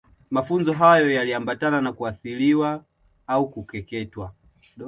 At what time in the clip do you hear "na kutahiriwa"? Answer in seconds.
1.81-2.85